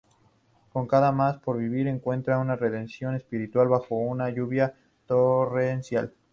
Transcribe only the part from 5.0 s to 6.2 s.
torrencial.